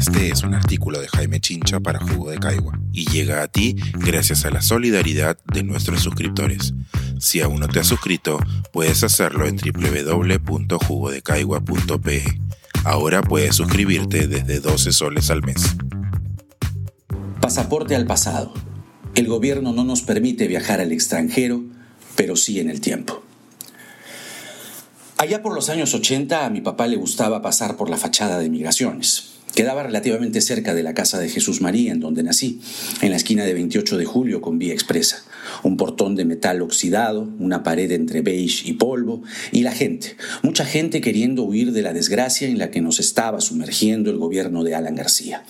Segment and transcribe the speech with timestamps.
[0.00, 3.76] Este es un artículo de Jaime Chincha para Jugo de Caigua y llega a ti
[3.96, 6.72] gracias a la solidaridad de nuestros suscriptores.
[7.18, 8.38] Si aún no te has suscrito,
[8.72, 12.24] puedes hacerlo en www.jugodecaigua.pe.
[12.84, 15.76] Ahora puedes suscribirte desde 12 soles al mes.
[17.42, 18.54] Pasaporte al pasado.
[19.14, 21.62] El gobierno no nos permite viajar al extranjero,
[22.16, 23.22] pero sí en el tiempo.
[25.18, 28.48] Allá por los años 80 a mi papá le gustaba pasar por la fachada de
[28.48, 29.39] migraciones.
[29.54, 32.60] Quedaba relativamente cerca de la casa de Jesús María, en donde nací,
[33.02, 35.24] en la esquina de 28 de julio con vía expresa.
[35.62, 40.64] Un portón de metal oxidado, una pared entre beige y polvo, y la gente, mucha
[40.64, 44.74] gente queriendo huir de la desgracia en la que nos estaba sumergiendo el gobierno de
[44.74, 45.44] Alan García.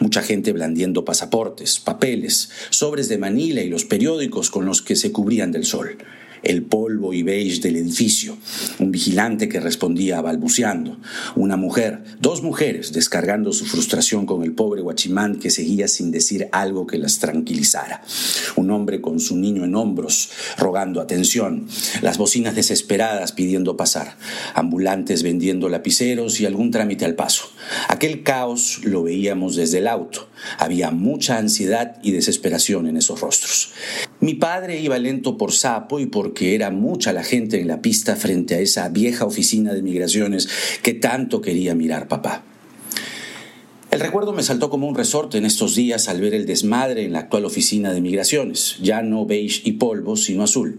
[0.00, 5.12] Mucha gente blandiendo pasaportes, papeles, sobres de Manila y los periódicos con los que se
[5.12, 5.98] cubrían del sol
[6.42, 8.36] el polvo y beige del edificio,
[8.78, 10.98] un vigilante que respondía balbuceando,
[11.36, 16.48] una mujer, dos mujeres descargando su frustración con el pobre guachimán que seguía sin decir
[16.52, 18.02] algo que las tranquilizara,
[18.56, 21.66] un hombre con su niño en hombros rogando atención,
[22.00, 24.16] las bocinas desesperadas pidiendo pasar,
[24.54, 27.44] ambulantes vendiendo lapiceros y algún trámite al paso.
[27.88, 30.28] Aquel caos lo veíamos desde el auto.
[30.58, 33.72] Había mucha ansiedad y desesperación en esos rostros.
[34.22, 38.14] Mi padre iba lento por sapo y porque era mucha la gente en la pista
[38.14, 40.48] frente a esa vieja oficina de migraciones
[40.80, 42.44] que tanto quería mirar papá.
[43.90, 47.14] El recuerdo me saltó como un resorte en estos días al ver el desmadre en
[47.14, 50.78] la actual oficina de migraciones, ya no beige y polvo, sino azul.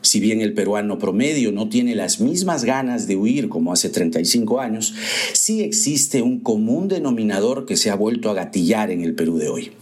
[0.00, 4.60] Si bien el peruano promedio no tiene las mismas ganas de huir como hace 35
[4.60, 4.94] años,
[5.34, 9.48] sí existe un común denominador que se ha vuelto a gatillar en el Perú de
[9.50, 9.72] hoy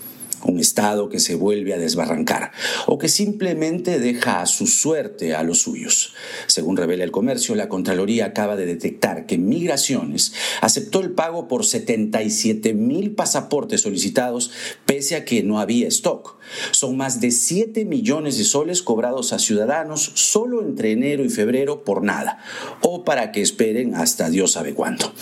[0.46, 2.52] un Estado que se vuelve a desbarrancar
[2.86, 6.14] o que simplemente deja a su suerte a los suyos.
[6.46, 11.64] Según revela el comercio, la Contraloría acaba de detectar que Migraciones aceptó el pago por
[11.64, 14.50] 77 mil pasaportes solicitados
[14.84, 16.36] pese a que no había stock.
[16.70, 21.84] Son más de 7 millones de soles cobrados a ciudadanos solo entre enero y febrero
[21.84, 22.38] por nada,
[22.82, 25.12] o para que esperen hasta Dios sabe cuándo.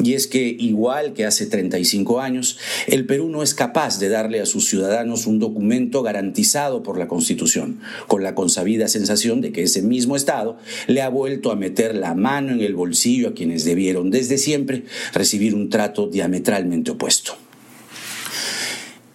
[0.00, 4.40] Y es que, igual que hace 35 años, el Perú no es capaz de darle
[4.40, 9.64] a sus ciudadanos un documento garantizado por la Constitución, con la consabida sensación de que
[9.64, 10.56] ese mismo Estado
[10.86, 14.84] le ha vuelto a meter la mano en el bolsillo a quienes debieron desde siempre
[15.12, 17.41] recibir un trato diametralmente opuesto.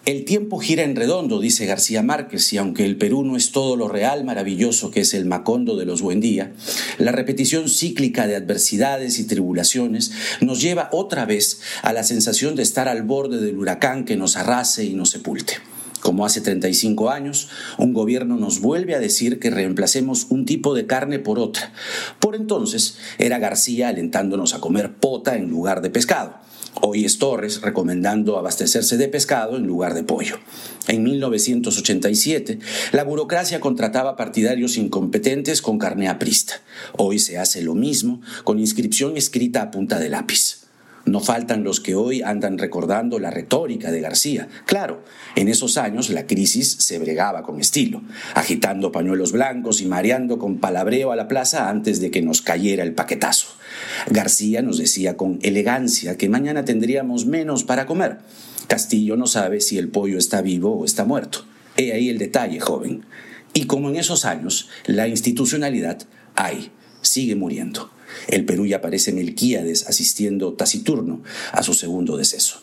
[0.08, 3.76] El tiempo gira en redondo, dice García Márquez, y aunque el Perú no es todo
[3.76, 6.54] lo real maravilloso que es el Macondo de los Buendía,
[6.96, 12.62] la repetición cíclica de adversidades y tribulaciones nos lleva otra vez a la sensación de
[12.62, 15.58] estar al borde del huracán que nos arrase y nos sepulte.
[16.00, 20.86] Como hace 35 años, un gobierno nos vuelve a decir que reemplacemos un tipo de
[20.86, 21.74] carne por otra.
[22.18, 26.48] Por entonces era García alentándonos a comer pota en lugar de pescado.
[26.80, 30.38] Hoy es Torres recomendando abastecerse de pescado en lugar de pollo.
[30.86, 32.58] En 1987,
[32.92, 36.62] la burocracia contrataba partidarios incompetentes con carne aprista.
[36.96, 40.67] Hoy se hace lo mismo con inscripción escrita a punta de lápiz.
[41.08, 44.46] No faltan los que hoy andan recordando la retórica de García.
[44.66, 45.02] Claro,
[45.36, 48.02] en esos años la crisis se bregaba con estilo,
[48.34, 52.82] agitando pañuelos blancos y mareando con palabreo a la plaza antes de que nos cayera
[52.82, 53.48] el paquetazo.
[54.10, 58.18] García nos decía con elegancia que mañana tendríamos menos para comer.
[58.66, 61.46] Castillo no sabe si el pollo está vivo o está muerto.
[61.78, 63.06] He ahí el detalle, joven.
[63.54, 66.02] Y como en esos años, la institucionalidad,
[66.34, 66.70] hay,
[67.00, 67.90] sigue muriendo.
[68.28, 72.60] El Perú ya parece Melquíades asistiendo taciturno a su segundo deceso.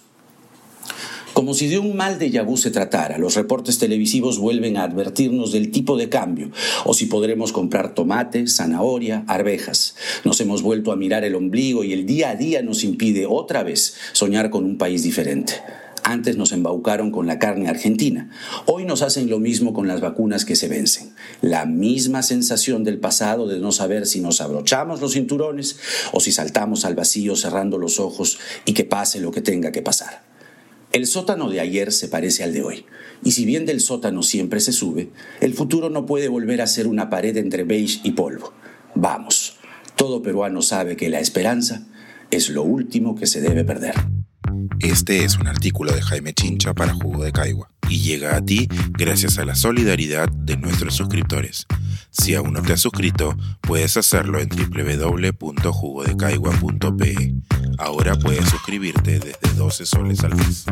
[1.35, 5.51] Como si de un mal de yabú se tratara, los reportes televisivos vuelven a advertirnos
[5.51, 6.49] del tipo de cambio,
[6.85, 9.95] o si podremos comprar tomate, zanahoria, arvejas.
[10.23, 13.63] Nos hemos vuelto a mirar el ombligo y el día a día nos impide otra
[13.63, 15.55] vez soñar con un país diferente.
[16.07, 18.29] Antes nos embaucaron con la carne argentina.
[18.67, 21.15] Hoy nos hacen lo mismo con las vacunas que se vencen.
[21.41, 25.79] La misma sensación del pasado de no saber si nos abrochamos los cinturones
[26.11, 29.81] o si saltamos al vacío cerrando los ojos y que pase lo que tenga que
[29.81, 30.21] pasar.
[30.91, 32.85] El sótano de ayer se parece al de hoy,
[33.23, 35.09] y si bien del sótano siempre se sube,
[35.41, 38.53] el futuro no puede volver a ser una pared entre beige y polvo.
[38.93, 39.57] Vamos,
[39.95, 41.87] todo peruano sabe que la esperanza
[42.29, 44.14] es lo último que se debe perder.
[44.79, 48.67] Este es un artículo de Jaime Chincha para Jugo de Caigua y llega a ti
[48.91, 51.67] gracias a la solidaridad de nuestros suscriptores.
[52.11, 57.35] Si aún no te has suscrito, puedes hacerlo en www.jugodecaigua.pe.
[57.77, 60.65] Ahora puedes suscribirte desde 12 soles al mes.